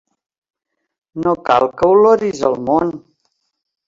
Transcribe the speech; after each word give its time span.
No 1.25 1.33
cal 1.49 1.65
que 1.81 1.89
oloris 1.97 2.41
el 2.49 2.57
món! 2.71 2.91